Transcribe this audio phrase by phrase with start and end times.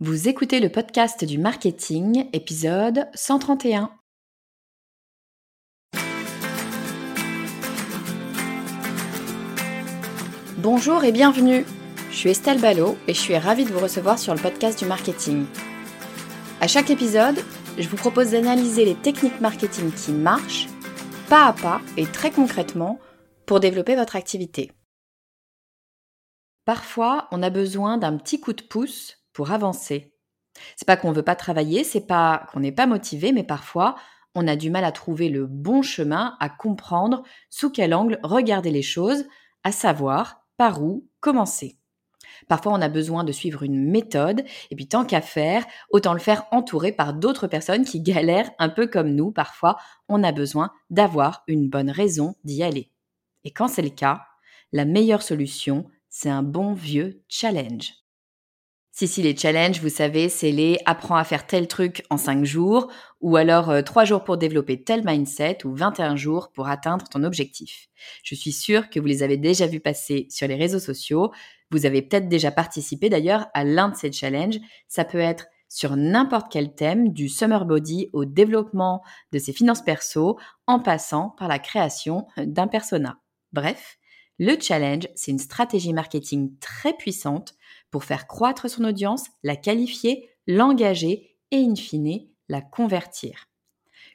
[0.00, 3.90] Vous écoutez le podcast du marketing, épisode 131.
[10.58, 11.64] Bonjour et bienvenue.
[12.10, 14.84] Je suis Estelle Ballot et je suis ravie de vous recevoir sur le podcast du
[14.84, 15.46] marketing.
[16.60, 17.42] À chaque épisode,
[17.78, 20.66] je vous propose d'analyser les techniques marketing qui marchent,
[21.30, 22.98] pas à pas et très concrètement,
[23.46, 24.72] pour développer votre activité.
[26.66, 30.14] Parfois, on a besoin d'un petit coup de pouce pour avancer.
[30.76, 33.96] C'est pas qu'on veut pas travailler, c'est pas qu'on n'est pas motivé, mais parfois
[34.34, 38.70] on a du mal à trouver le bon chemin, à comprendre sous quel angle regarder
[38.70, 39.24] les choses,
[39.62, 41.78] à savoir par où commencer.
[42.48, 46.18] Parfois, on a besoin de suivre une méthode, et puis tant qu'à faire, autant le
[46.18, 49.32] faire entouré par d'autres personnes qui galèrent un peu comme nous.
[49.32, 49.76] Parfois,
[50.08, 52.90] on a besoin d'avoir une bonne raison d'y aller.
[53.44, 54.22] Et quand c'est le cas,
[54.72, 58.05] la meilleure solution, c'est un bon vieux challenge.
[58.98, 62.46] Si, si, les challenges, vous savez, c'est les apprends à faire tel truc en 5
[62.46, 67.06] jours, ou alors 3 euh, jours pour développer tel mindset, ou 21 jours pour atteindre
[67.06, 67.88] ton objectif.
[68.22, 71.30] Je suis sûre que vous les avez déjà vus passer sur les réseaux sociaux.
[71.70, 74.60] Vous avez peut-être déjà participé d'ailleurs à l'un de ces challenges.
[74.88, 79.82] Ça peut être sur n'importe quel thème, du summer body au développement de ses finances
[79.82, 83.18] perso, en passant par la création d'un persona.
[83.52, 83.98] Bref,
[84.38, 87.52] le challenge, c'est une stratégie marketing très puissante
[87.96, 93.46] pour faire croître son audience, la qualifier, l'engager et in fine la convertir.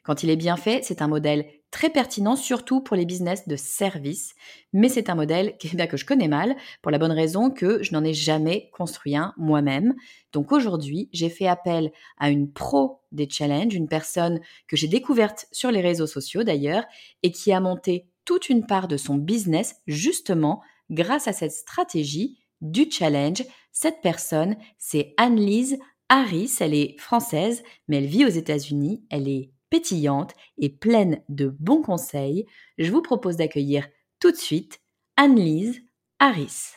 [0.04, 3.56] Quand il est bien fait, c'est un modèle très pertinent, surtout pour les business de
[3.56, 4.36] service,
[4.72, 7.92] mais c'est un modèle bien, que je connais mal, pour la bonne raison que je
[7.92, 9.96] n'en ai jamais construit un moi-même.
[10.32, 14.38] Donc aujourd'hui, j'ai fait appel à une pro des challenges, une personne
[14.68, 16.84] que j'ai découverte sur les réseaux sociaux d'ailleurs,
[17.24, 22.38] et qui a monté toute une part de son business justement grâce à cette stratégie
[22.62, 23.44] du challenge.
[23.72, 25.78] Cette personne, c'est Anne-Lise
[26.08, 26.56] Harris.
[26.60, 29.04] Elle est française, mais elle vit aux États-Unis.
[29.10, 32.46] Elle est pétillante et pleine de bons conseils.
[32.78, 33.86] Je vous propose d'accueillir
[34.20, 34.80] tout de suite
[35.16, 35.82] Anne-Lise
[36.18, 36.76] Harris.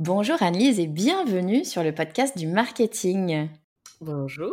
[0.00, 3.48] Bonjour Anne-Lise et bienvenue sur le podcast du marketing.
[4.00, 4.52] Bonjour.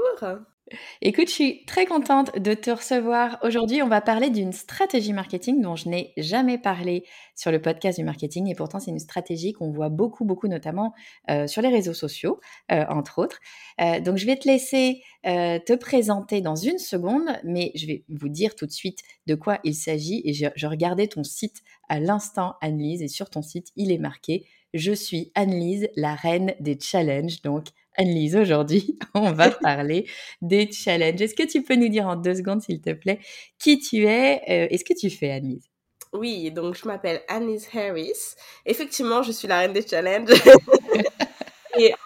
[1.01, 3.37] Écoute, je suis très contente de te recevoir.
[3.43, 7.05] Aujourd'hui, on va parler d'une stratégie marketing dont je n'ai jamais parlé
[7.35, 10.93] sur le podcast du marketing et pourtant c'est une stratégie qu'on voit beaucoup, beaucoup notamment
[11.29, 12.39] euh, sur les réseaux sociaux,
[12.71, 13.39] euh, entre autres.
[13.79, 18.27] Euh, donc je vais te laisser te présenter dans une seconde, mais je vais vous
[18.27, 21.99] dire tout de suite de quoi il s'agit et je, je regardais ton site à
[21.99, 26.79] l'instant, Annelise, et sur ton site, il est marqué je suis Annelise, la reine des
[26.79, 27.41] challenges.
[27.41, 27.67] Donc,
[27.97, 30.07] Annelise, aujourd'hui, on va parler
[30.41, 31.21] des challenges.
[31.21, 33.19] Est-ce que tu peux nous dire en deux secondes, s'il te plaît,
[33.59, 35.69] qui tu es euh, et ce que tu fais, Annelise?
[36.13, 38.35] Oui, donc je m'appelle Annelise Harris.
[38.65, 40.29] Effectivement, je suis la reine des challenges.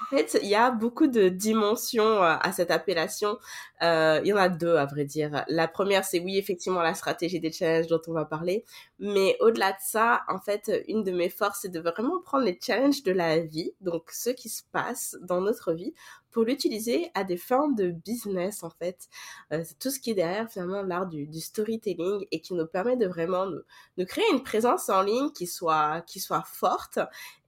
[0.06, 3.40] En fait, il y a beaucoup de dimensions euh, à cette appellation.
[3.82, 5.44] Euh, il y en a deux, à vrai dire.
[5.48, 8.66] La première, c'est oui, effectivement, la stratégie des challenges dont on va parler.
[9.00, 12.60] Mais au-delà de ça, en fait, une de mes forces, c'est de vraiment prendre les
[12.62, 15.96] challenges de la vie, donc ce qui se passe dans notre vie,
[16.30, 19.08] pour l'utiliser à des fins de business, en fait.
[19.54, 22.68] Euh, c'est tout ce qui est derrière, finalement, l'art du, du, storytelling et qui nous
[22.68, 23.66] permet de vraiment de,
[23.98, 27.00] de créer une présence en ligne qui soit, qui soit forte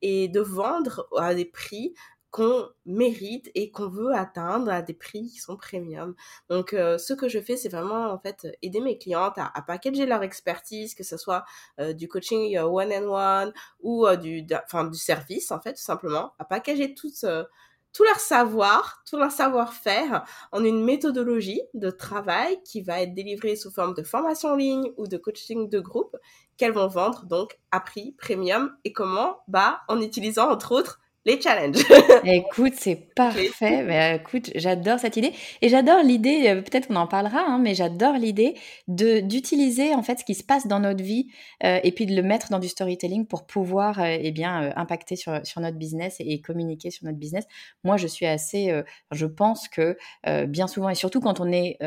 [0.01, 1.93] et de vendre à des prix
[2.31, 6.15] qu'on mérite et qu'on veut atteindre à des prix qui sont premium.
[6.49, 10.05] Donc, euh, ce que je fais, c'est vraiment en fait aider mes clientes à, packager
[10.05, 11.45] leur expertise, que ce soit
[11.79, 15.81] euh, du coaching euh, one on one ou du, enfin du service en fait, tout
[15.81, 17.11] simplement, à packager tout
[17.93, 23.55] tout leur savoir, tout leur savoir-faire en une méthodologie de travail qui va être délivrée
[23.55, 26.15] sous forme de formation en ligne ou de coaching de groupe
[26.57, 31.41] qu'elles vont vendre donc à prix premium et comment bah en utilisant entre autres les
[31.41, 31.83] challenges.
[32.23, 33.83] écoute, c'est parfait.
[33.83, 35.33] Mais, écoute, j'adore cette idée.
[35.61, 38.55] Et j'adore l'idée, euh, peut-être qu'on en parlera, hein, mais j'adore l'idée
[38.87, 41.27] de d'utiliser en fait ce qui se passe dans notre vie
[41.65, 45.17] euh, et puis de le mettre dans du storytelling pour pouvoir euh, eh bien, impacter
[45.17, 47.45] sur, sur notre business et, communiquer sur notre business.
[47.83, 48.71] Moi, je suis assez,
[49.11, 49.97] je pense que
[50.45, 51.77] bien souvent, et surtout quand on est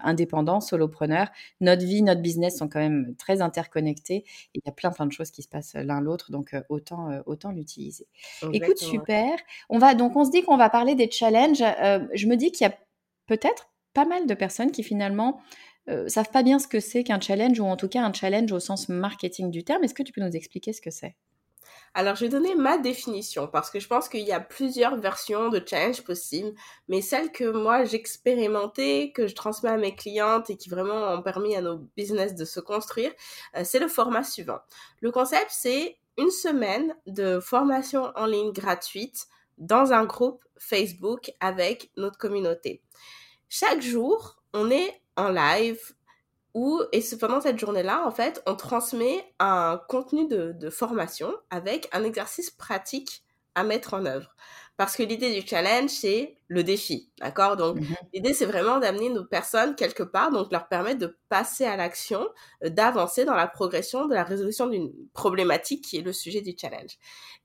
[0.00, 1.28] indépendant, solopreneur,
[1.60, 4.24] notre vie, notre business sont quand même très interconnectés.
[4.54, 7.50] Il y a plein plein de choses qui se passent l'un l'autre, donc autant, autant
[7.50, 8.06] l'utiliser
[8.78, 9.38] super.
[9.68, 11.62] On va donc on se dit qu'on va parler des challenges.
[11.62, 12.74] Euh, je me dis qu'il y a
[13.26, 15.40] peut-être pas mal de personnes qui finalement
[15.88, 18.52] euh, savent pas bien ce que c'est qu'un challenge ou en tout cas un challenge
[18.52, 19.84] au sens marketing du terme.
[19.84, 21.16] Est-ce que tu peux nous expliquer ce que c'est?
[21.92, 25.48] Alors, je vais donner ma définition parce que je pense qu'il y a plusieurs versions
[25.48, 26.52] de challenge possibles,
[26.88, 31.22] mais celle que moi j'expérimentais, que je transmets à mes clientes et qui vraiment ont
[31.22, 33.10] permis à nos business de se construire,
[33.56, 34.58] euh, c'est le format suivant.
[35.00, 39.26] Le concept, c'est une semaine de formation en ligne gratuite
[39.58, 42.82] dans un groupe Facebook avec notre communauté.
[43.48, 45.80] Chaque jour, on est en live
[46.92, 52.02] et pendant cette journée-là, en fait, on transmet un contenu de, de formation avec un
[52.02, 53.22] exercice pratique
[53.54, 54.34] à mettre en œuvre.
[54.80, 57.58] Parce que l'idée du challenge, c'est le défi, d'accord?
[57.58, 61.66] Donc, mmh l'idée, c'est vraiment d'amener nos personnes quelque part, donc leur permettre de passer
[61.66, 62.26] à l'action,
[62.64, 66.54] euh, d'avancer dans la progression de la résolution d'une problématique qui est le sujet du
[66.58, 66.96] challenge.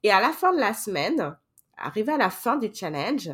[0.04, 1.36] Et à la fin de la semaine,
[1.76, 3.30] arrivé à la fin du challenge,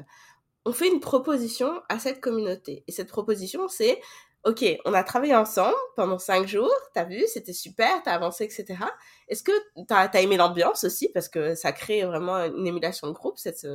[0.66, 2.84] on fait une proposition à cette communauté.
[2.88, 4.02] Et cette proposition, c'est
[4.44, 8.80] ok, on a travaillé ensemble pendant cinq jours, t'as vu, c'était super, t'as avancé, etc.
[9.28, 9.52] Est-ce que
[9.88, 13.68] t'as as aimé l'ambiance aussi, parce que ça crée vraiment une émulation de groupe, cette,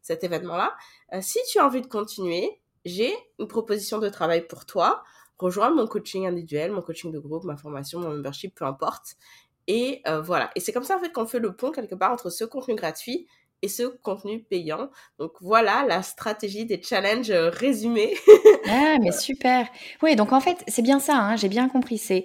[0.00, 0.74] cet événement-là.
[1.14, 5.02] Euh, si tu as envie de continuer, j'ai une proposition de travail pour toi.
[5.38, 9.16] Rejoins mon coaching individuel, mon coaching de groupe, ma formation, mon membership, peu importe.
[9.66, 10.50] Et euh, voilà.
[10.56, 12.74] Et c'est comme ça, en fait, qu'on fait le pont quelque part entre ce contenu
[12.74, 13.26] gratuit
[13.62, 14.90] et ce contenu payant.
[15.18, 18.14] Donc voilà la stratégie des challenges euh, résumés.
[18.68, 19.68] ah, mais super.
[20.02, 21.98] Oui, donc en fait, c'est bien ça, hein, j'ai bien compris.
[21.98, 22.24] C'est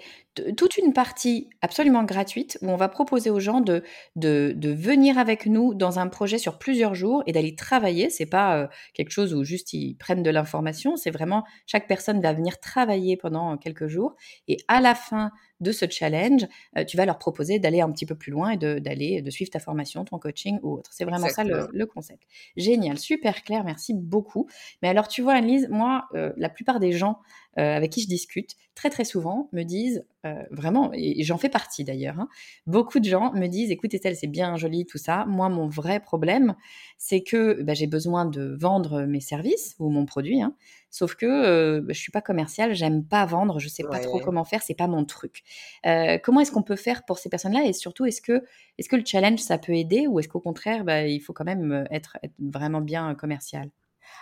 [0.55, 3.83] toute une partie absolument gratuite où on va proposer aux gens de,
[4.15, 8.09] de, de venir avec nous dans un projet sur plusieurs jours et d'aller travailler.
[8.09, 12.21] C'est pas euh, quelque chose où juste ils prennent de l'information, c'est vraiment chaque personne
[12.21, 14.15] va venir travailler pendant quelques jours
[14.47, 16.45] et à la fin de ce challenge,
[16.77, 19.49] euh, tu vas leur proposer d'aller un petit peu plus loin et d'aller de, suivre
[19.49, 20.91] ta formation, ton coaching ou autre.
[20.93, 22.23] C'est vraiment ça le, concept.
[22.55, 24.47] Génial, super clair, merci beaucoup.
[24.81, 27.19] Mais alors tu vois, Annelise, moi, euh, la plupart des gens
[27.57, 30.05] avec qui je discute, très très souvent me disent,
[30.51, 32.27] vraiment, et j'en fais partie d'ailleurs, hein,
[32.65, 35.99] beaucoup de gens me disent, écoute Estelle, c'est bien joli tout ça, moi mon vrai
[35.99, 36.55] problème,
[36.97, 40.53] c'est que bah, j'ai besoin de vendre mes services ou mon produit, hein,
[40.89, 44.45] Sauf que euh, je suis pas commerciale, j'aime pas vendre, je sais pas trop comment
[44.45, 45.43] faire, c'est pas mon truc.
[45.85, 48.43] Euh, comment est-ce qu'on peut faire pour ces personnes-là et surtout est-ce que
[48.77, 51.45] est-ce que le challenge ça peut aider ou est-ce qu'au contraire bah, il faut quand
[51.45, 53.69] même euh, être, être vraiment bien commercial?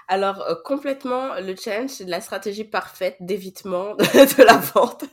[0.07, 5.05] Alors complètement, le challenge c'est de la stratégie parfaite d'évitement de, la vente.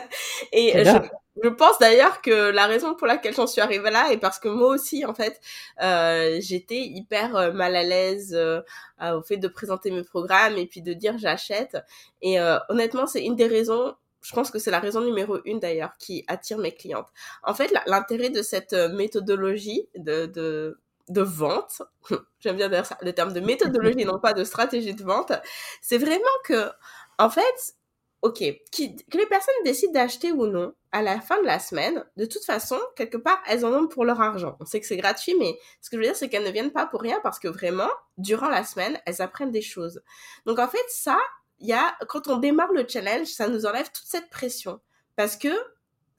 [0.52, 0.98] et je,
[1.42, 4.48] je pense d'ailleurs que la raison pour laquelle j'en suis arrivée là est parce que
[4.48, 5.40] moi aussi, en fait,
[5.82, 8.60] euh, j'étais hyper euh, mal à l'aise euh,
[9.00, 11.78] au fait de présenter mes programmes et puis de dire j'achète.
[12.20, 12.38] Et
[12.68, 16.24] honnêtement, c'est une des raisons je pense que c'est la raison numéro une d'ailleurs qui
[16.28, 17.08] attire mes clientes.
[17.42, 20.78] En fait, l'intérêt de cette méthodologie de, de,
[21.10, 21.82] de vente,
[22.40, 25.32] j'aime bien dire ça, le terme de méthodologie, non pas de stratégie de vente,
[25.82, 26.70] c'est vraiment que,
[27.18, 27.74] en fait,
[28.22, 32.24] ok, que les personnes décident d'acheter ou non, à la fin de la semaine, de
[32.26, 34.56] toute façon, quelque part, elles en ont pour leur argent.
[34.60, 36.72] On sait que c'est gratuit, mais ce que je veux dire, c'est qu'elles ne viennent
[36.72, 40.02] pas pour rien parce que vraiment, durant la semaine, elles apprennent des choses.
[40.46, 41.18] Donc en fait, ça,
[41.60, 44.80] il y a, quand on démarre le challenge, ça nous enlève toute cette pression.
[45.16, 45.48] Parce que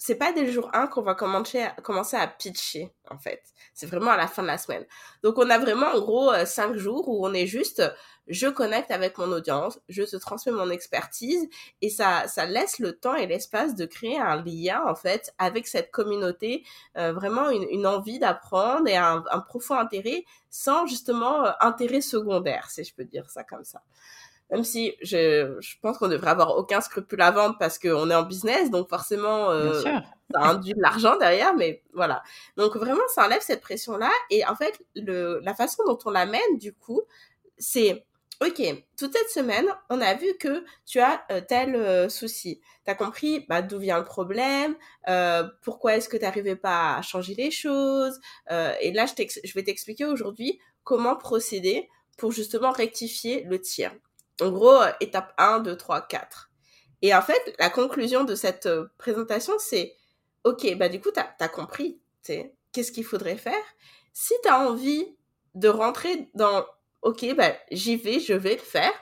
[0.03, 3.43] c'est pas dès le jour 1 qu'on va commencer à, pitcher, en fait.
[3.75, 4.84] C'est vraiment à la fin de la semaine.
[5.22, 7.84] Donc, on a vraiment, en gros, 5 euh, jours où on est juste,
[8.25, 11.48] je connecte avec mon audience, je te transmets mon expertise
[11.84, 15.67] et ça, ça laisse le temps et l'espace de créer un lien, en fait, avec
[15.67, 16.65] cette communauté,
[16.98, 22.01] euh, vraiment une, une envie d'apprendre et un, un, profond intérêt sans, justement, euh, intérêt
[22.01, 23.84] secondaire, si je peux dire ça comme ça
[24.51, 28.15] même si je, je pense qu'on devrait avoir aucun scrupule à vendre parce qu'on est
[28.15, 32.22] en business, donc forcément, euh, ça induit de l'argent derrière, mais voilà.
[32.58, 34.12] Donc vraiment, ça enlève cette pression-là.
[34.29, 37.01] Et en fait, le, la façon dont on l'amène, du coup,
[37.58, 38.05] c'est,
[38.46, 38.62] ok,
[38.98, 42.60] toute cette semaine, on a vu que tu as euh, tel euh, souci.
[42.84, 44.75] Tu as compris bah, d'où vient le problème,
[45.62, 48.20] pourquoi est-ce que tu n'arrivais pas à changer les choses.
[48.50, 53.93] Et là, je, je vais t'expliquer aujourd'hui comment procéder pour justement rectifier le tir.
[54.41, 56.51] En gros, euh, étape 1, 2, 3, 4.
[57.03, 59.95] Et en fait, la conclusion de cette euh, présentation, c'est,
[60.43, 63.63] OK, bah du coup, tu as, compris, qu'est-ce qu'il faudrait faire.
[64.13, 65.15] Si tu as envie
[65.53, 66.65] de rentrer dans,
[67.01, 68.93] ok, bah, j'y vais, je vais le faire.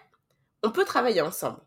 [0.63, 1.62] On peut travailler ensemble.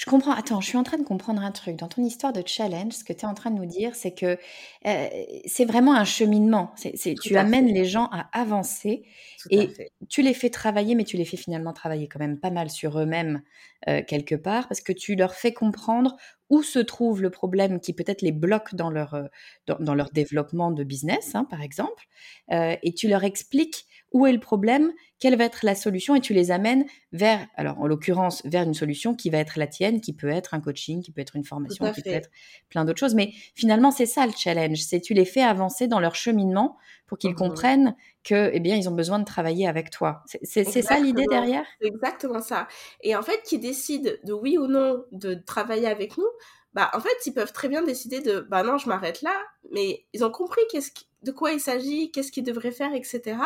[0.00, 0.32] Je comprends.
[0.32, 1.76] Attends, je suis en train de comprendre un truc.
[1.76, 4.12] Dans ton histoire de challenge, ce que tu es en train de nous dire, c'est
[4.14, 4.38] que
[4.86, 5.08] euh,
[5.44, 6.72] c'est vraiment un cheminement.
[6.74, 9.04] C'est, tu amènes les gens à avancer
[9.50, 9.68] et
[10.08, 12.98] tu les fais travailler, mais tu les fais finalement travailler quand même pas mal sur
[12.98, 13.42] eux-mêmes
[13.88, 16.16] euh, quelque part, parce que tu leur fais comprendre
[16.50, 19.24] où se trouve le problème qui peut-être les bloque dans leur, euh,
[19.66, 22.04] dans, leur développement de business, hein, par exemple,
[22.50, 26.34] et tu leur expliques où est le problème, quelle va être la solution et tu
[26.34, 30.12] les amènes vers, alors en l'occurrence, vers une solution qui va être la tienne, qui
[30.12, 32.30] peut être un coaching, qui peut être une formation, qui peut être
[32.68, 33.14] plein d'autres choses.
[33.14, 36.76] Mais finalement, c'est ça le challenge, c'est tu les fais avancer dans leur cheminement
[37.06, 40.22] pour qu'ils mmh comprennent que, eh bien, ils ont besoin de travailler avec toi.
[40.42, 41.64] C'est ça l'idée derrière?
[41.80, 42.68] Exactement ça.
[43.02, 46.28] Et en fait, qui décident de oui ou non de travailler avec nous,
[46.74, 49.34] bah en fait, ils peuvent très bien décider de bah non, je m'arrête là,
[49.72, 50.90] mais ils ont compris qu'est-ce
[51.22, 53.36] de quoi il s'agit, qu'est-ce qu'ils devraient faire, etc.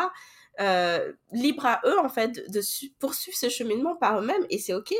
[0.61, 2.61] Euh, libre à eux, en fait, de
[2.99, 4.93] poursuivre ce cheminement par eux-mêmes, et c'est OK.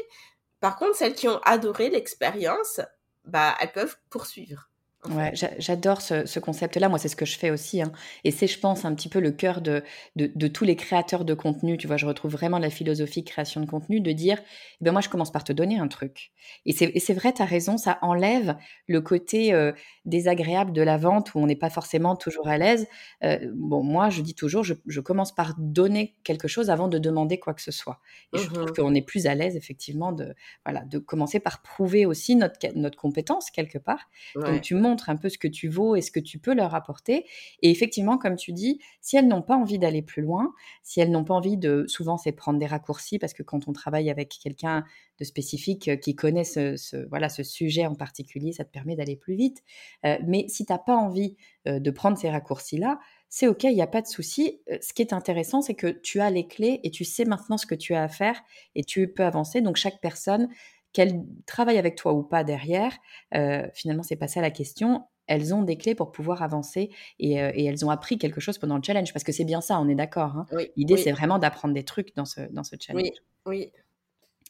[0.60, 2.82] Par contre, celles qui ont adoré l'expérience,
[3.24, 4.70] bah, elles peuvent poursuivre.
[5.10, 6.90] Ouais, j'adore ce, concept-là.
[6.90, 7.82] Moi, c'est ce que je fais aussi.
[7.82, 7.92] Hein.
[8.24, 9.84] Et c'est, je pense, un petit peu le cœur de,
[10.16, 11.78] de, tous les créateurs de contenu.
[11.78, 14.40] Tu vois, je retrouve vraiment la philosophie création de contenu de dire,
[14.82, 16.32] eh ben moi, je commence par te donner un truc.
[16.66, 18.56] Et c'est vrai, tu as raison, ça enlève
[18.88, 19.72] le côté euh,
[20.06, 22.88] désagréable de la vente où on n'est pas forcément toujours à l'aise.
[23.24, 27.40] Euh, bon, moi, je dis toujours, je, commence par donner quelque chose avant de demander
[27.40, 28.00] quoi que ce soit.
[28.34, 30.36] Et je trouve mmh qu'on est plus à l'aise, effectivement, de,
[30.66, 34.10] voilà, de commencer par prouver aussi notre, notre compétence quelque part.
[34.36, 36.76] Donc, tu montres un peu ce que tu vaux et ce que tu peux leur
[36.76, 37.26] apporter.
[37.62, 41.12] Et effectivement, comme tu dis, si elles n'ont pas envie d'aller plus loin, si elles
[41.12, 44.38] n'ont pas envie de, souvent c'est prendre des raccourcis parce que quand on travaille avec
[44.42, 44.84] quelqu'un
[45.20, 49.16] de spécifique euh, qui connaît ce, voilà, ce sujet en particulier, ça te permet d'aller
[49.16, 49.64] plus vite.
[50.06, 51.36] Euh, mais si tu n'as pas envie
[51.68, 53.00] euh, de prendre ces raccourcis-là,
[53.30, 54.62] c'est OK, il n'y a pas de souci.
[54.82, 57.66] Ce qui est intéressant, c'est que tu as les clés et tu sais maintenant ce
[57.66, 58.42] que tu as à faire
[58.76, 59.62] et tu peux avancer.
[59.62, 60.48] Donc chaque personne
[60.96, 62.94] qu'elles travaillent avec toi ou pas derrière,
[63.34, 65.04] euh, finalement, c'est pas ça la question.
[65.28, 68.78] Elles ont des clés pour pouvoir avancer et, euh, elles ont appris quelque chose pendant
[68.78, 70.38] le challenge parce que c'est bien ça, on est d'accord.
[70.38, 70.46] Hein.
[70.78, 73.10] L'idée, c'est vraiment d'apprendre des trucs dans ce, dans ce challenge.
[73.46, 73.72] Oui,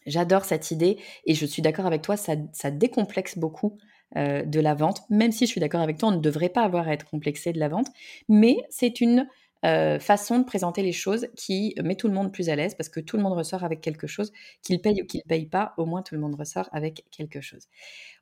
[0.06, 2.36] J'adore cette idée et je suis d'accord avec toi, ça,
[2.70, 3.80] décomplexe beaucoup
[4.18, 6.64] euh, de la vente, même si je suis d'accord avec toi, on ne devrait pas
[6.64, 7.88] avoir à être complexé de la vente,
[8.30, 9.28] mais c'est une
[9.66, 12.88] euh, façon de présenter les choses qui met tout le monde plus à l'aise parce
[12.88, 14.32] que tout le monde ressort avec quelque chose,
[14.62, 17.42] qu'il paye ou qu'il ne paye pas, au moins tout le monde ressort avec quelque
[17.42, 17.68] chose.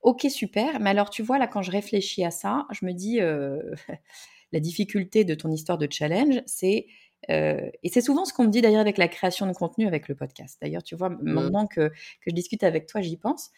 [0.04, 0.80] Ok, super.
[0.80, 3.60] Mais alors, tu vois, là, quand je réfléchis à ça, je me dis, euh,
[4.54, 6.86] la difficulté de ton histoire de challenge, c'est
[7.30, 10.08] euh, et c'est souvent ce qu'on me dit d'ailleurs avec la création de contenu avec
[10.08, 10.58] le podcast.
[10.62, 11.20] D'ailleurs, tu vois, mmh.
[11.22, 13.52] maintenant que, que, je discute avec toi, j'y pense.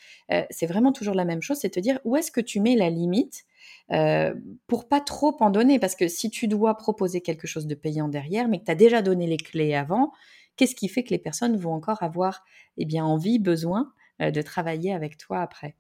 [0.50, 2.90] c'est vraiment toujours la même chose, c'est te dire où est-ce que tu mets la
[2.90, 3.46] limite
[3.92, 4.34] euh,
[4.66, 5.80] pour pas trop en donner.
[5.80, 8.76] Parce que si tu dois proposer quelque chose de payant derrière, mais que tu as
[8.76, 10.12] déjà donné les clés avant,
[10.56, 12.44] qu'est-ce qui fait que les personnes vont encore avoir
[12.78, 15.76] eh bien, envie, besoin euh, de travailler avec toi après?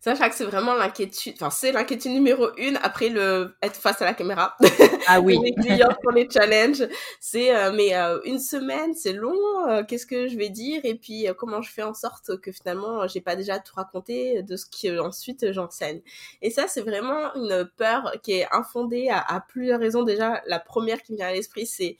[0.00, 4.04] Ça, que c'est vraiment l'inquiétude, enfin, c'est l'inquiétude numéro une après le être face à
[4.04, 4.56] la caméra.
[5.08, 5.36] Ah oui.
[5.42, 6.86] les clients pour les challenges.
[7.20, 9.36] C'est, euh, mais euh, une semaine, c'est long,
[9.68, 10.80] euh, qu'est-ce que je vais dire?
[10.84, 14.56] Et puis, comment je fais en sorte que finalement, j'ai pas déjà tout raconté de
[14.56, 16.02] ce que ensuite j'enseigne.
[16.40, 20.04] Et ça, c'est vraiment une peur qui est infondée à, à, plusieurs raisons.
[20.04, 21.96] Déjà, la première qui me vient à l'esprit, c'est,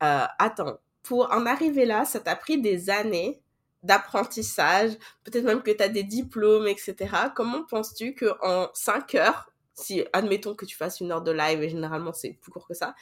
[0.00, 3.42] attends, pour en arriver là, ça t'a pris des années
[3.88, 4.92] d'apprentissage,
[5.24, 6.94] peut-être même que tu as des diplômes, etc.
[7.34, 11.70] Comment penses-tu qu'en 5 heures, si admettons que tu fasses une heure de live, et
[11.70, 12.94] généralement c'est plus court que ça,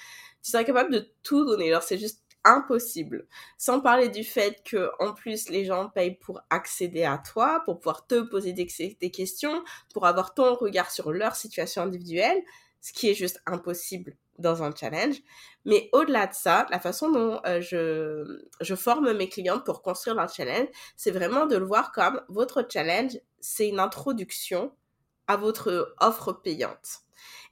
[0.43, 1.69] tu serais capable de tout donner.
[1.69, 3.27] Alors c'est juste impossible.
[3.59, 7.81] Sans parler du fait que en plus les gens payent pour accéder à toi, pour
[7.81, 8.69] pouvoir te poser des,
[9.01, 12.41] des questions, pour avoir ton regard sur leur situation individuelle,
[12.81, 15.17] ce qui est juste impossible dans un challenge.
[15.65, 20.17] Mais au-delà de ça, la façon dont euh, je, je forme mes clientes pour construire
[20.17, 24.73] leur challenge, c'est vraiment de le voir comme votre challenge, c'est une introduction
[25.27, 27.01] à votre offre payante.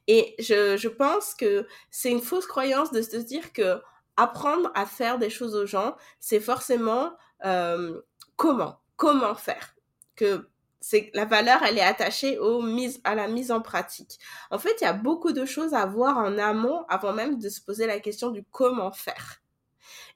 [0.07, 3.81] Et je, je pense que c'est une fausse croyance de se dire que
[4.17, 7.13] apprendre à faire des choses aux gens, c'est forcément
[7.43, 8.01] euh,
[8.35, 9.75] comment, comment faire.
[10.15, 10.47] Que
[10.87, 14.19] c'est la valeur, elle est attachée aux mises, à la mise en pratique.
[14.51, 17.49] En fait, il y a beaucoup de choses à voir en amont avant même de
[17.49, 19.41] se poser la question du comment faire.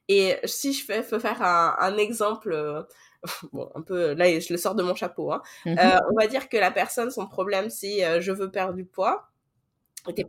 [0.10, 2.84] Et si je fais, peux faire un, exemple, euh,
[3.52, 5.42] bon, un peu, là, je le sors de mon chapeau, hein.
[5.66, 8.76] mmh euh, on va dire que la personne, son problème, c'est euh, je veux perdre
[8.76, 9.32] du poids.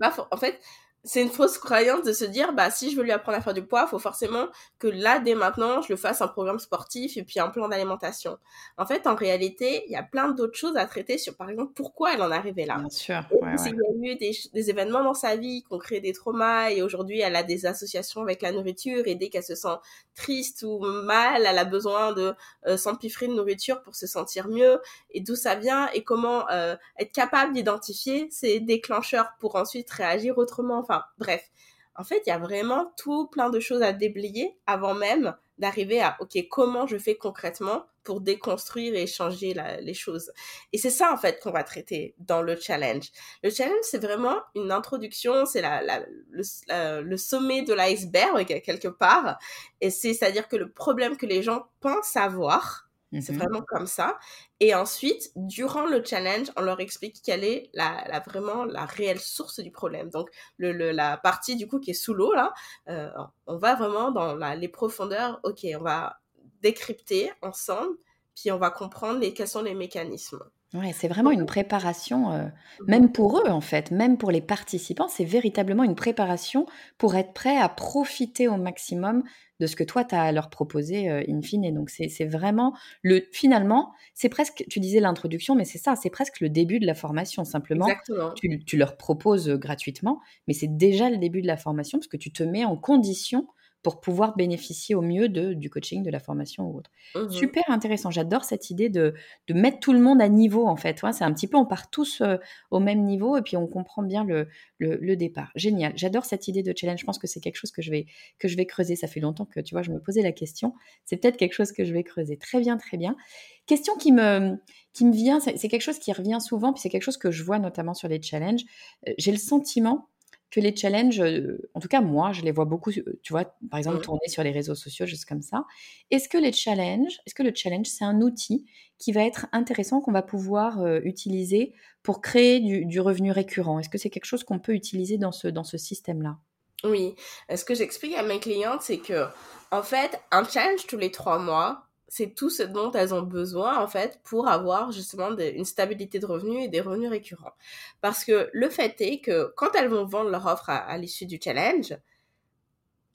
[0.00, 0.58] pas, en fait,
[1.04, 3.54] c'est une fausse croyance de se dire bah si je veux lui apprendre à faire
[3.54, 7.16] du poids, il faut forcément que là dès maintenant je le fasse un programme sportif
[7.16, 8.38] et puis un plan d'alimentation.
[8.76, 11.72] En fait, en réalité, il y a plein d'autres choses à traiter sur par exemple
[11.74, 12.78] pourquoi elle en est arrivée là.
[12.78, 13.22] Bien sûr.
[13.30, 16.12] Ouais, Il y a eu des, des, événements dans sa vie qui ont créé des
[16.12, 19.68] traumas et aujourd'hui elle a des associations avec la nourriture et dès qu'elle se sent
[20.14, 22.34] triste ou mal, elle a besoin de
[22.66, 24.80] euh, s'empiffrer de nourriture pour se sentir mieux
[25.12, 30.36] et d'où ça vient et comment euh, être capable d'identifier ces déclencheurs pour ensuite réagir
[30.36, 31.48] autrement Enfin, bref.
[31.96, 36.00] En fait, il y a vraiment tout plein de choses à déblayer avant même d'arriver
[36.00, 40.32] à, OK, comment je fais concrètement pour déconstruire et changer les choses.
[40.72, 43.10] Et c'est ça, en fait, qu'on va traiter dans le challenge.
[43.42, 45.82] Le challenge, c'est vraiment une introduction, c'est la,
[46.30, 49.38] le, le, sommet de l'iceberg, quelque part.
[49.82, 53.86] Et c'est, c'est-à-dire que le problème que les gens pensent avoir, c'est mmh vraiment comme
[53.86, 54.18] ça.
[54.60, 59.20] Et ensuite, durant le challenge, on leur explique quelle est la, la vraiment la réelle
[59.20, 60.10] source du problème.
[60.10, 62.52] Donc, le, le, la partie du coup qui est sous l'eau là,
[62.88, 63.10] euh,
[63.46, 65.40] on va vraiment dans la, les profondeurs.
[65.44, 66.20] Ok, on va
[66.62, 67.96] décrypter ensemble,
[68.36, 70.40] puis on va comprendre les, quels sont les mécanismes.
[70.72, 72.50] Ouais, c'est vraiment une préparation, euh, mmh
[72.86, 77.32] même pour eux en fait, même pour les participants, c'est véritablement une préparation pour être
[77.32, 79.24] prêt à profiter au maximum
[79.58, 81.64] de ce que toi, tu as à leur proposer euh, in fine.
[81.64, 83.22] Et donc, c'est vraiment le.
[83.32, 84.64] Finalement, c'est presque.
[84.70, 87.44] Tu disais l'introduction, mais c'est ça, c'est presque le début de la formation.
[87.44, 87.88] Simplement,
[88.36, 92.16] tu, tu, leur proposes gratuitement, mais c'est déjà le début de la formation parce que
[92.16, 93.48] tu te mets en condition
[93.82, 96.90] pour pouvoir bénéficier au mieux de, du coaching, de la formation ou autre.
[97.14, 98.10] Mmh Super intéressant.
[98.10, 99.14] J'adore cette idée de,
[99.48, 101.02] de, mettre tout le monde à niveau, en fait.
[101.02, 102.36] Ouais, c'est un petit peu, on part tous euh,
[102.70, 105.50] au même niveau et puis on comprend bien le, le, le départ.
[105.54, 105.92] Génial.
[105.96, 107.00] J'adore cette idée de challenge.
[107.00, 108.06] Je pense que c'est quelque chose que je, vais,
[108.38, 108.96] que je vais creuser.
[108.96, 110.74] Ça fait longtemps que, tu vois, je me posais la question.
[111.06, 112.36] C'est peut-être quelque chose que je vais creuser.
[112.36, 113.16] Très bien, très bien.
[113.64, 114.56] Question qui me,
[114.92, 117.44] qui me vient, c'est quelque chose qui revient souvent, puis c'est quelque chose que je
[117.44, 118.62] vois notamment sur les challenges.
[119.08, 120.09] Euh, j'ai le sentiment
[120.50, 123.44] que les challenges, euh, en tout cas moi, je les vois beaucoup, euh, tu vois,
[123.70, 124.02] par exemple mmh.
[124.02, 125.64] tourner sur les réseaux sociaux, juste comme ça.
[126.10, 128.66] Est-ce que les challenges, est-ce que le challenge, c'est un outil
[128.98, 133.78] qui va être intéressant, qu'on va pouvoir euh, utiliser pour créer du, revenu récurrent?
[133.78, 136.38] Est-ce que c'est quelque chose qu'on peut utiliser dans ce, dans ce système-là?
[136.82, 137.14] Oui.
[137.54, 139.26] Ce que j'explique à mes clientes, c'est que,
[139.70, 143.78] en fait, un challenge tous les trois mois, c'est tout ce dont elles ont besoin
[143.78, 147.54] en fait pour avoir justement une stabilité de revenus et des revenus récurrents.
[148.00, 151.38] Parce que le fait est que quand elles vont vendre leur offre à, l'issue du
[151.42, 151.96] challenge,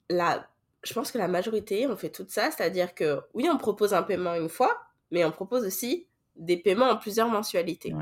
[0.08, 0.48] la,
[0.82, 4.02] je pense que la majorité ont fait tout ça, c'est-à-dire que oui, on propose un
[4.02, 4.74] paiement une fois,
[5.10, 7.94] mais on propose aussi des paiements en plusieurs mensualités.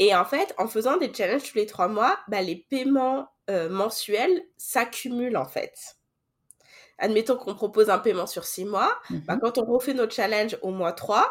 [0.00, 3.68] Et en fait, en faisant des challenges tous les trois mois, bah, les paiements euh,
[3.68, 5.96] mensuels s'accumulent en fait
[6.98, 9.40] admettons qu'on propose un paiement sur six mois, bah, mhm.
[9.40, 11.30] quand on refait notre challenge au mois 3,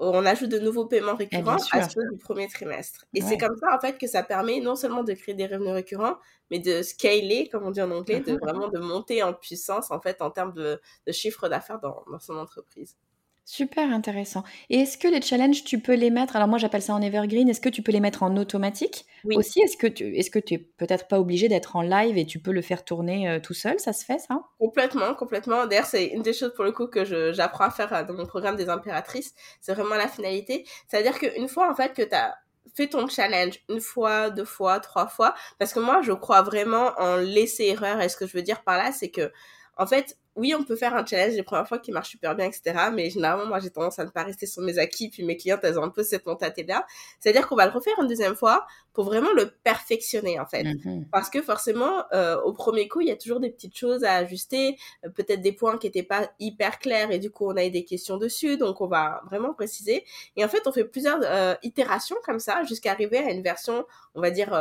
[0.00, 3.04] on ajoute de nouveaux paiements eh, récurrents à ceux du premier trimestre.
[3.14, 5.72] Et c'est comme ça, en fait, que ça permet non seulement de créer des revenus
[5.72, 6.16] récurrents,
[6.50, 8.38] mais de scaler, comme on dit en anglais, de mhm.
[8.38, 12.96] vraiment de monter en puissance, en fait, en termes de, chiffre d'affaires dans son entreprise.
[13.44, 14.44] Super intéressant.
[14.70, 17.48] Et est-ce que les challenges, tu peux les mettre, alors moi j'appelle ça en evergreen,
[17.48, 19.04] est-ce que tu peux les mettre en automatique?
[19.24, 19.36] Oui.
[19.36, 22.24] aussi Est-ce que tu est-ce que tu es peut-être pas obligé d'être en live et
[22.24, 23.80] tu peux le faire tourner euh, tout seul?
[23.80, 24.42] Ça se fait ça?
[24.60, 25.66] Complètement, complètement.
[25.66, 28.26] D'ailleurs, c'est une des choses pour le coup que j'apprends à faire euh, dans mon
[28.26, 29.34] programme des impératrices.
[29.60, 30.64] C'est vraiment la finalité.
[30.86, 32.36] C'est-à-dire qu'une fois en fait que tu as
[32.74, 36.92] fait ton challenge une fois, deux fois, trois fois, parce que moi je crois vraiment
[36.96, 38.00] en laisser erreur.
[38.00, 39.32] Et ce que je veux dire par là, c'est que
[39.76, 42.46] en fait, oui, on peut faire un challenge les premières fois qui marche super bien,
[42.46, 42.88] etc.
[42.92, 45.10] Mais généralement, moi, j'ai tendance à ne pas rester sur mes acquis.
[45.10, 46.86] Puis mes clientes, elles ont un peu cette mentalité-là.
[47.20, 50.64] C'est-à-dire qu'on va le refaire une deuxième fois pour vraiment le perfectionner, en fait.
[50.64, 51.08] Mm-hmm.
[51.10, 54.14] Parce que forcément, euh, au premier coup, il y a toujours des petites choses à
[54.14, 54.78] ajuster.
[55.04, 57.70] Euh, peut-être des points qui n'étaient pas hyper clairs et du coup, on a eu
[57.70, 58.56] des questions dessus.
[58.56, 60.04] Donc, on va vraiment préciser.
[60.36, 63.84] Et en fait, on fait plusieurs euh, itérations comme ça jusqu'à arriver à une version,
[64.14, 64.54] on va dire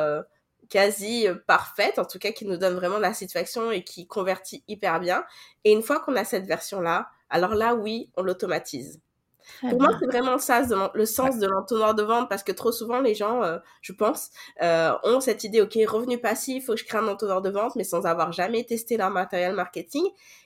[0.72, 4.64] quasi euh, parfaite, en tout cas qui nous donne vraiment la satisfaction et qui convertit
[4.68, 5.24] hyper bien.
[5.64, 9.00] Et une fois qu'on a cette version-là, alors là, oui, on l'automatise.
[9.60, 13.02] Pour moi, c'est vraiment ça, le sens de l'entonnoir de vente, parce que trop souvent,
[13.02, 14.30] les gens, euh, je pense,
[14.62, 17.76] euh, ont cette idée, OK, revenu passif, faut que je crée un entonnoir de vente,
[17.76, 20.06] mais sans avoir jamais testé leur matériel marketing.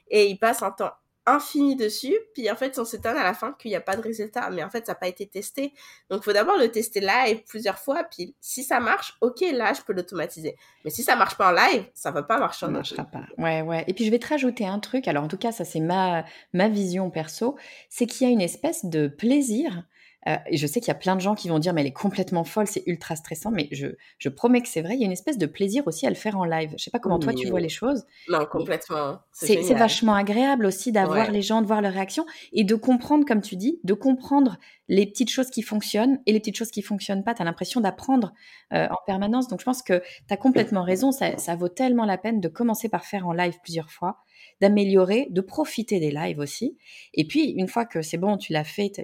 [0.10, 0.94] Et ils passent un temps
[1.26, 4.02] infini dessus, puis en fait on s'étonne à la fin qu'il n'y a pas de
[4.02, 5.74] résultat, mais en fait ça n'a pas été testé.
[6.10, 9.74] Donc il faut d'abord le tester live plusieurs fois, puis si ça marche, ok là
[9.74, 10.56] je peux l'automatiser.
[10.84, 12.78] Mais si ça marche pas en live, ça va pas marcher en live.
[12.78, 13.26] marchera pas.
[13.38, 13.84] Ouais ouais.
[13.88, 15.08] Et puis je vais te rajouter un truc.
[15.08, 17.58] Alors en tout cas ça c'est ma ma vision perso,
[17.90, 19.84] c'est qu'il y a une espèce de plaisir
[20.28, 21.88] Euh, et je sais qu'il y a plein de gens qui vont dire, mais elle
[21.88, 23.52] est complètement folle, c'est ultra stressant.
[23.52, 24.96] Mais je, je promets que c'est vrai.
[24.96, 26.74] Il y a une espèce de plaisir aussi à le faire en live.
[26.78, 28.06] Je sais pas comment toi tu vois les choses.
[28.30, 29.20] Non, complètement.
[29.32, 33.42] C'est vachement agréable aussi d'avoir les gens, de voir leurs réactions et de comprendre, comme
[33.42, 34.58] tu dis, de comprendre
[34.88, 37.34] les petites choses qui fonctionnent et les petites choses qui fonctionnent pas.
[37.34, 38.34] Tu as l'impression d'apprendre
[38.74, 39.48] euh, en permanence.
[39.48, 41.12] Donc je pense que tu as complètement raison.
[41.12, 44.18] Ça, ça vaut tellement la peine de commencer par faire en live plusieurs fois
[44.62, 46.78] d'améliorer, de profiter des lives aussi.
[47.14, 49.02] Et puis, une fois que c'est bon, tu l'as fait,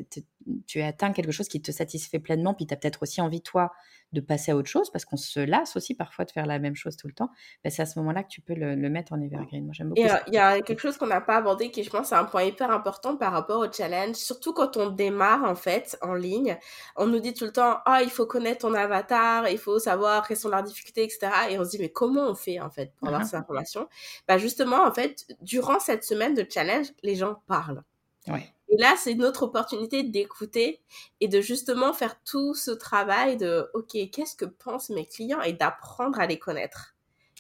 [0.68, 3.42] tu as atteint quelque chose qui te satisfait pleinement, puis tu as peut-être aussi envie,
[3.42, 3.72] toi,
[4.14, 6.76] de passer à autre chose, parce qu'on se lasse aussi parfois de faire la même
[6.76, 7.30] chose tout le temps,
[7.64, 9.64] ben, c'est à ce moment-là que tu peux le, mettre en evergreen.
[9.64, 10.02] Moi, j'aime beaucoup.
[10.28, 12.44] Il y a quelque chose qu'on n'a pas abordé qui, je pense, est un point
[12.44, 16.58] hyper important par rapport au challenge, surtout quand on démarre, en fait, en ligne.
[16.98, 20.28] On nous dit tout le temps, ah, il faut connaître ton avatar, il faut savoir
[20.28, 21.30] quelles sont leurs difficultés, etc.
[21.50, 23.30] Et on se dit, mais comment on fait, en fait, pour avoir uh-huh.
[23.30, 23.88] ces informations?
[24.28, 27.84] Bah, Justement, en fait, durant cette semaine de challenge, les gens parlent.
[28.28, 28.54] Ouais.
[28.72, 30.82] Et là, c'est une autre opportunité d'écouter
[31.20, 35.54] et de justement faire tout ce travail de, OK, qu'est-ce que pensent mes clients et
[35.54, 36.91] d'apprendre à les connaître.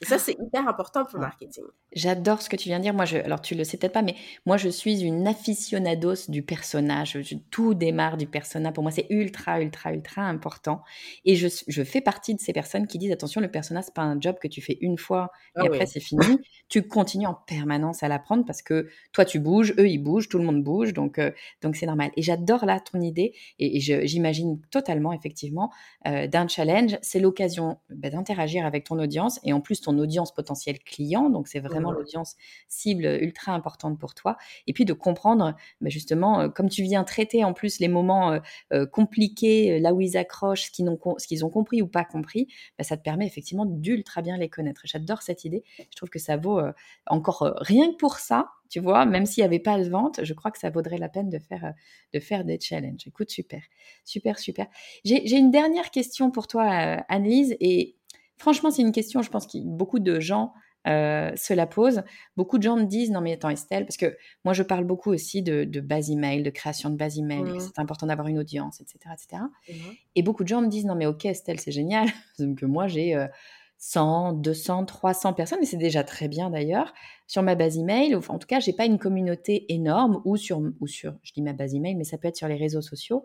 [0.02, 1.64] Et ça, c'est hyper important pour le marketing.
[1.94, 2.94] J'adore ce que tu viens de dire.
[2.94, 6.42] Moi, je, alors tu le sais peut-être pas, mais moi, je suis une aficionados du
[6.42, 7.18] personnage.
[7.52, 8.74] tout démarre du personnage.
[8.74, 10.82] Pour moi, c'est ultra, ultra, ultra important.
[11.26, 14.02] Et je, je, fais partie de ces personnes qui disent attention, le personnage, c'est pas
[14.02, 16.40] un job que tu fais une fois et ah après c'est fini.
[16.70, 20.38] tu continues en permanence à l'apprendre parce que toi, tu bouges, eux, ils bougent, tout
[20.38, 22.12] le monde bouge, donc euh, donc c'est normal.
[22.16, 25.72] Et j'adore là ton idée et, j'imagine totalement effectivement
[26.08, 26.98] euh, d'un challenge.
[27.02, 31.30] C'est l'occasion bah, d'interagir avec ton audience et en plus ton audience potentielle client.
[31.30, 32.36] Donc c'est vraiment l'audience
[32.68, 34.38] cible ultra importante pour toi.
[34.68, 38.32] Et puis de comprendre, bah, justement, euh, comme tu viens traiter en plus les moments
[38.32, 38.40] euh,
[38.74, 42.04] euh, compliqués, là où ils accrochent, ce qu'ils ont, ce qu'ils ont compris ou pas
[42.04, 44.82] compris, bah, ça te permet effectivement d'ultra bien les connaître.
[44.86, 45.64] J'adore cette idée.
[45.78, 46.62] Je trouve que ça vaut
[47.08, 50.34] encore rien que pour ça, tu vois, même s'il n'y avait pas de vente, je
[50.34, 51.74] crois que ça vaudrait la peine de faire,
[52.14, 53.06] de faire des challenges.
[53.06, 53.62] Écoute, super,
[54.06, 54.68] super, super.
[55.04, 56.64] J'ai une dernière question pour toi,
[57.10, 57.96] Annelise, et
[58.42, 60.54] franchement, c'est une question, je pense que beaucoup de gens
[60.88, 62.02] euh, se la pose.
[62.36, 65.12] Beaucoup de gens me disent non mais attends Estelle, parce que moi je parle beaucoup
[65.12, 67.60] aussi de, base email, de création de base email, mmh.
[67.60, 68.98] c'est important d'avoir une audience, etc.
[69.14, 69.44] etc.
[69.70, 69.74] Mmh.
[70.16, 72.08] Et beaucoup de gens me disent non mais ok Estelle c'est génial,
[72.58, 73.16] que moi j'ai
[73.78, 76.94] 100, 200, 300 personnes, et c'est déjà très bien d'ailleurs,
[77.28, 80.88] sur ma base email, en tout cas j'ai pas une communauté énorme, ou sur, ou
[80.88, 83.24] sur, je dis ma base email, mais ça peut être sur les réseaux sociaux,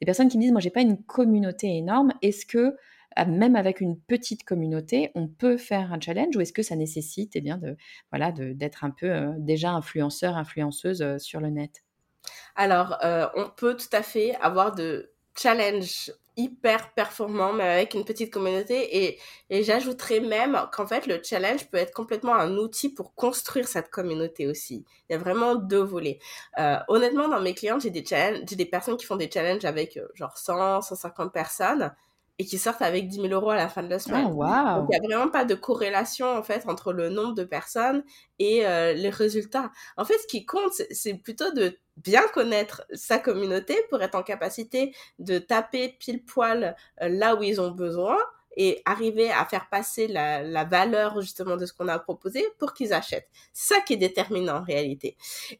[0.00, 2.76] des personnes qui me disent moi j'ai pas une communauté énorme, est-ce que
[3.24, 7.32] même avec une petite communauté, on peut faire un challenge ou est-ce que ça nécessite
[7.34, 7.76] eh bien, de,
[8.10, 11.82] voilà, d'être un peu euh, déjà influenceur, influenceuse euh, sur le net?
[12.54, 18.04] Alors, euh, on peut tout à fait avoir de challenges hyper performants, mais avec une
[18.04, 19.06] petite communauté.
[19.06, 23.66] Et, et j'ajouterais même qu'en fait, le challenge peut être complètement un outil pour construire
[23.66, 24.84] cette communauté aussi.
[25.08, 26.18] Il y a vraiment deux volets.
[26.88, 29.98] honnêtement, dans mes clients, j'ai des challenges, j'ai des personnes qui font des challenges avec
[30.14, 31.94] genre 100, 150 personnes
[32.38, 34.26] et qui sortent avec 10 000 euros à la fin de la semaine.
[34.30, 34.44] Oh,
[34.74, 38.04] Donc, il n'y a vraiment pas de corrélation, en fait, entre le nombre de personnes
[38.38, 39.70] et euh, les résultats.
[39.96, 44.22] En fait, ce qui compte, c'est plutôt de bien connaître sa communauté pour être en
[44.22, 48.18] capacité de taper pile poil euh, là où ils ont besoin
[48.58, 52.72] et arriver à faire passer la, la valeur justement de ce qu'on a proposé pour
[52.72, 53.28] qu'ils achètent.
[53.52, 55.16] C'est ça qui est déterminant en réalité.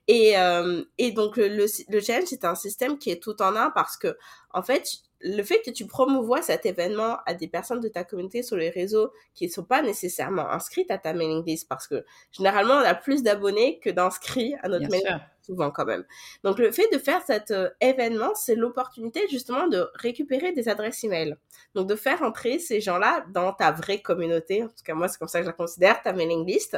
[0.09, 3.55] Et, euh, et donc le, le, le challenge, c'est un système qui est tout en
[3.55, 4.17] un parce que
[4.53, 4.89] en fait,
[5.21, 8.71] le fait que tu promouvois cet événement à des personnes de ta communauté sur les
[8.71, 12.85] réseaux qui ne sont pas nécessairement inscrites à ta mailing list, parce que généralement, on
[12.85, 16.05] a plus d'abonnés que d'inscrits à notre mailing list, souvent quand même.
[16.45, 21.03] Donc, le fait de faire cet euh, événement, c'est l'opportunité justement de récupérer des adresses
[21.05, 21.37] email.
[21.75, 24.65] Donc, de faire entrer ces gens-là dans ta vraie communauté.
[24.65, 26.77] En tout cas, moi, c'est comme ça que je la considère, ta mailing list.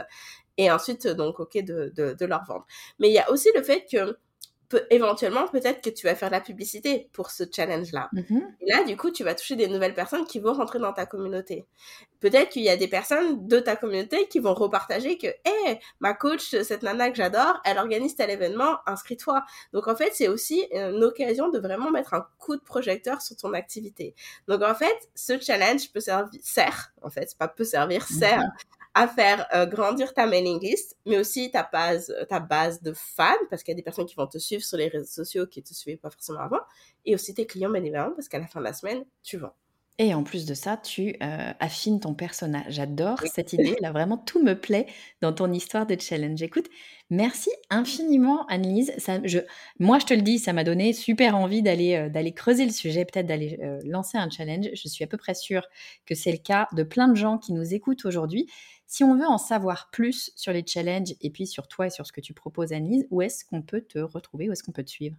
[0.56, 2.66] Et ensuite, donc, OK, de, de, de leur vendre.
[2.98, 4.16] Mais il y a aussi le fait que
[4.90, 8.10] éventuellement, peut-être que tu vas faire de la publicité pour ce challenge-là.
[8.60, 11.06] Et là, du coup, tu vas toucher des nouvelles personnes qui vont rentrer dans ta
[11.06, 11.66] communauté.
[12.20, 16.14] Peut-être qu'il y a des personnes de ta communauté qui vont repartager que, hé, ma
[16.14, 19.44] coach, cette nana que j'adore, elle organise tel événement, inscris-toi.
[19.72, 23.36] Donc, en fait, c'est aussi une occasion de vraiment mettre un coup de projecteur sur
[23.36, 24.14] ton activité.
[24.48, 28.42] Donc, en fait, ce challenge peut servir, sert, en fait, c'est pas peut servir, sert
[28.98, 32.92] à faire euh, grandir ta mailing list, mais aussi ta base, euh, ta base de
[32.92, 35.46] fans, parce qu'il y a des personnes qui vont te suivre sur les réseaux sociaux
[35.46, 36.58] qui ne te suivaient pas forcément avant,
[37.04, 39.54] et aussi tes clients, évidemment, parce qu'à la fin de la semaine, tu vends.
[40.00, 42.66] Et en plus de ça, tu euh, affines ton personnage.
[42.68, 43.76] J'adore cette idée.
[43.80, 44.86] Là, vraiment, tout me plaît
[45.22, 46.40] dans ton histoire de challenge.
[46.40, 46.68] Écoute,
[47.10, 48.92] merci infiniment, Annelise.
[48.98, 49.40] Ça, je,
[49.80, 53.04] moi, je te le dis, ça m'a donné super envie d'aller d'aller creuser le sujet,
[53.04, 54.68] peut-être d'aller lancer un challenge.
[54.72, 55.66] Je suis à peu près sûre
[56.06, 58.46] que c'est le cas de plein de gens qui nous écoutent aujourd'hui.
[58.86, 62.06] Si on veut en savoir plus sur les challenges et puis sur toi et sur
[62.06, 64.84] ce que tu proposes, Annelise, où est-ce qu'on peut te retrouver, où est-ce qu'on peut
[64.84, 65.16] te suivre?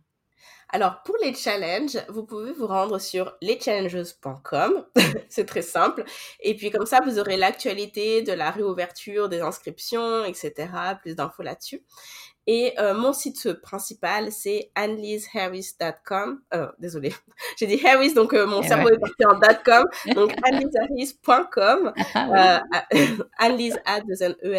[0.71, 4.85] Alors, pour les challenges, vous pouvez vous rendre sur leschallengers.com.
[5.29, 6.03] c'est très simple.
[6.41, 10.69] Et puis, comme ça, vous aurez l'actualité de la réouverture des inscriptions, etc.
[11.01, 11.83] Plus d'infos là-dessus.
[12.51, 16.41] Et euh, mon site principal, c'est anneliesharris.com.
[16.55, 17.13] Euh, désolé,
[17.57, 19.85] j'ai dit Harris, donc euh, mon eh cerveau est parti en .com.
[20.15, 21.93] Donc anneliesharris.com.
[22.15, 22.63] Ah
[23.37, 24.55] Annelise A 2 N E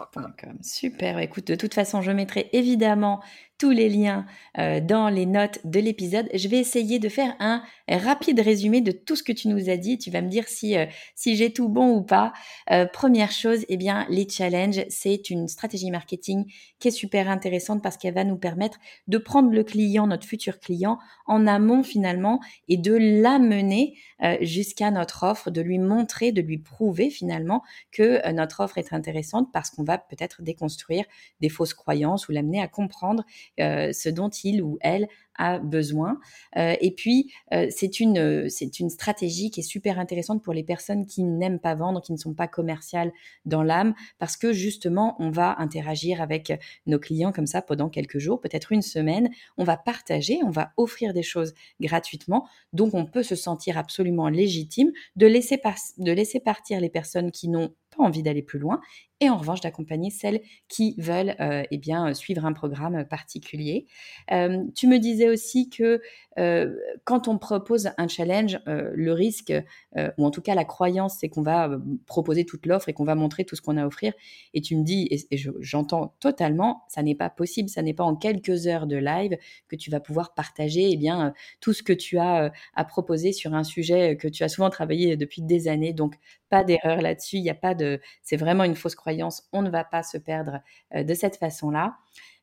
[0.00, 0.72] L I S Harris H A 2 R I S.
[0.72, 1.18] Super.
[1.18, 3.22] Écoute, de toute façon, je mettrai évidemment
[3.58, 4.26] tous les liens
[4.58, 6.28] euh, dans les notes de l'épisode.
[6.34, 9.76] Je vais essayer de faire un rapide résumé de tout ce que tu nous as
[9.76, 9.98] dit.
[9.98, 10.86] Tu vas me dire si, euh,
[11.24, 12.32] j'ai tout bon ou pas.
[12.70, 16.44] Euh, première chose, eh bien, les challenges, c'est une stratégie marketing
[16.78, 20.60] qui est super intéressante parce qu'elle va nous permettre de prendre le client, notre futur
[20.60, 23.94] client, en amont finalement et de l'amener
[24.40, 29.48] jusqu'à notre offre, de lui montrer, de lui prouver finalement que notre offre est intéressante
[29.52, 31.04] parce qu'on va peut-être déconstruire
[31.40, 33.24] des fausses croyances ou l'amener à comprendre
[33.58, 36.18] ce dont il ou elle a besoin.
[36.56, 40.62] Euh, et puis, euh, c'est une, c'est une stratégie qui est super intéressante pour les
[40.62, 43.12] personnes qui n'aiment pas vendre, qui ne sont pas commerciales
[43.44, 46.52] dans l'âme, parce que justement, on va interagir avec
[46.86, 49.30] nos clients comme ça pendant quelques jours, peut-être une semaine.
[49.56, 52.46] On va partager, on va offrir des choses gratuitement.
[52.72, 55.60] Donc, on peut se sentir absolument légitime de laisser,
[55.98, 58.80] de laisser partir les personnes qui n'ont pas envie d'aller plus loin
[59.20, 63.86] et en revanche d'accompagner celles qui veulent euh, eh bien suivre un programme particulier.
[64.30, 66.00] Euh, tu me disais aussi que
[66.38, 69.52] euh, quand on propose un challenge, euh, le risque,
[69.96, 71.70] euh, ou en tout cas la croyance, c'est qu'on va
[72.06, 74.12] proposer toute l'offre et qu'on va montrer tout ce qu'on a à offrir.
[74.54, 78.16] Et tu me dis, et, j'entends totalement, ça n'est pas possible, ça n'est pas en
[78.16, 79.36] quelques heures de live
[79.68, 83.54] que tu vas pouvoir partager eh bien, tout ce que tu as à proposer sur
[83.54, 85.92] un sujet que tu as souvent travaillé depuis des années.
[85.92, 86.16] Donc,
[86.48, 88.00] pas d'erreur là-dessus, il n'y a pas de...
[88.22, 90.60] C'est vraiment une fausse croyance, on ne va pas se perdre
[90.94, 91.96] de cette façon-là.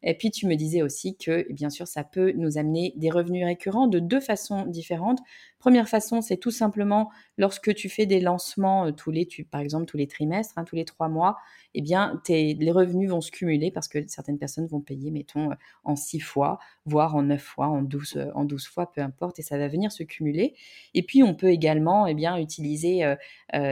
[0.03, 3.45] Et puis tu me disais aussi que bien sûr ça peut nous amener des revenus
[3.45, 5.19] récurrents de deux façons différentes.
[5.59, 9.85] Première façon, c'est tout simplement lorsque tu fais des lancements euh, tous les, par exemple
[9.85, 11.37] tous les trimestres, hein, tous les trois mois,
[11.73, 15.55] eh bien les revenus vont se cumuler parce que certaines personnes vont payer, mettons, euh,
[15.85, 19.39] en six fois, voire en neuf fois, en douze, euh, en douze fois, peu importe,
[19.39, 20.53] et ça va venir se cumuler.
[20.93, 23.15] Et puis on peut également eh bien utiliser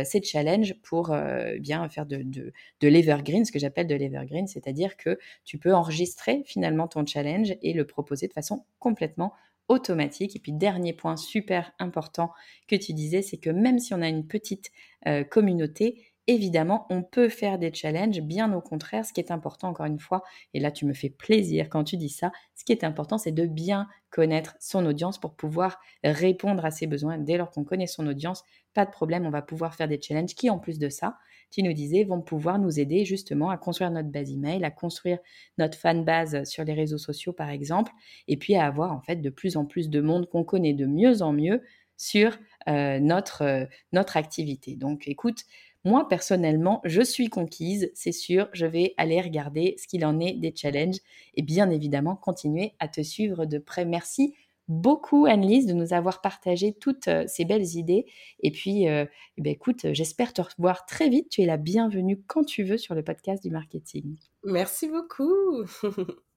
[0.05, 4.47] ces challenges pour eh bien faire de, de, de l'evergreen, ce que j'appelle de l'evergreen,
[4.47, 9.33] c'est-à-dire que tu peux enregistrer finalement ton challenge et le proposer de façon complètement
[9.67, 10.35] automatique.
[10.35, 12.31] Et puis dernier point super important
[12.67, 14.71] que tu disais, c'est que même si on a une petite
[15.07, 19.69] euh, communauté, évidemment, on peut faire des challenges, bien au contraire, ce qui est important,
[19.69, 22.71] encore une fois, et là tu me fais plaisir quand tu dis ça, ce qui
[22.71, 27.17] est important, c'est de bien connaître son audience pour pouvoir répondre à ses besoins.
[27.17, 30.35] Dès lors qu'on connaît son audience, pas de problème, on va pouvoir faire des challenges
[30.35, 31.17] qui, en plus de ça,
[31.49, 35.19] tu nous disais, vont pouvoir nous aider justement à construire notre base email, à construire
[35.57, 37.91] notre fan base sur les réseaux sociaux, par exemple,
[38.27, 40.85] et puis à avoir en fait de plus en plus de monde qu'on connaît de
[40.85, 41.61] mieux en mieux
[41.97, 42.99] sur euh,
[43.41, 44.75] euh, notre activité.
[44.75, 45.43] Donc écoute,
[45.83, 50.33] moi, personnellement, je suis conquise, c'est sûr, je vais aller regarder ce qu'il en est
[50.33, 50.99] des challenges
[51.33, 53.83] et bien évidemment continuer à te suivre de près.
[53.85, 54.35] Merci
[54.67, 58.05] beaucoup, Annelise, de nous avoir partagé toutes euh, ces belles idées.
[58.41, 59.05] Et puis, euh,
[59.37, 61.29] eh ben, écoute, j'espère te revoir très vite.
[61.29, 64.17] Tu es la bienvenue quand tu veux sur le podcast du marketing.
[64.43, 65.63] Merci beaucoup.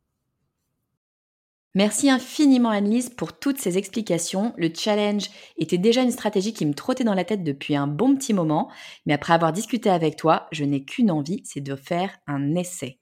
[1.77, 4.55] Merci infiniment Annelise pour toutes ces explications.
[4.57, 5.25] Le challenge
[5.59, 8.71] était déjà une stratégie qui me trottait dans la tête depuis un bon petit moment,
[9.07, 13.01] mais après avoir discuté avec toi, je n'ai qu'une envie, c'est de faire un essai.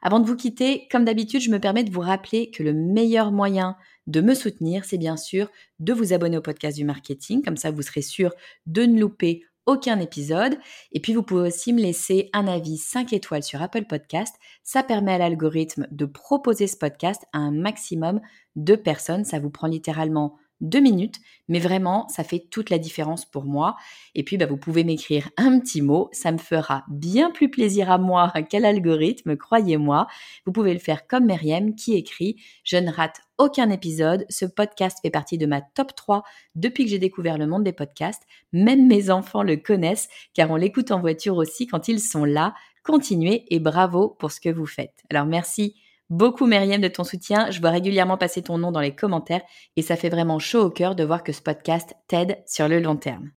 [0.00, 3.30] Avant de vous quitter, comme d'habitude, je me permets de vous rappeler que le meilleur
[3.30, 7.58] moyen de me soutenir, c'est bien sûr de vous abonner au podcast du marketing, comme
[7.58, 8.32] ça vous serez sûr
[8.64, 10.58] de ne louper aucun épisode.
[10.92, 14.34] Et puis, vous pouvez aussi me laisser un avis 5 étoiles sur Apple Podcast.
[14.62, 18.20] Ça permet à l'algorithme de proposer ce podcast à un maximum
[18.56, 19.24] de personnes.
[19.24, 21.16] Ça vous prend littéralement deux minutes,
[21.48, 23.76] mais vraiment, ça fait toute la différence pour moi.
[24.14, 27.90] Et puis, bah, vous pouvez m'écrire un petit mot, ça me fera bien plus plaisir
[27.90, 30.06] à moi qu'à l'algorithme, croyez-moi.
[30.46, 34.26] Vous pouvez le faire comme Myriam qui écrit Je ne rate aucun épisode.
[34.28, 36.22] Ce podcast fait partie de ma top 3
[36.54, 38.22] depuis que j'ai découvert le monde des podcasts.
[38.52, 42.54] Même mes enfants le connaissent car on l'écoute en voiture aussi quand ils sont là.
[42.82, 45.02] Continuez et bravo pour ce que vous faites.
[45.10, 45.74] Alors merci
[46.10, 47.50] beaucoup Myriam de ton soutien.
[47.50, 49.42] Je vois régulièrement passer ton nom dans les commentaires
[49.76, 52.80] et ça fait vraiment chaud au cœur de voir que ce podcast t'aide sur le
[52.80, 53.30] long terme.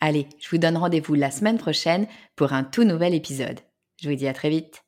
[0.00, 3.60] Allez, je vous donne rendez-vous la semaine prochaine pour un tout nouvel épisode.
[4.00, 4.82] Je vous dis à très vite.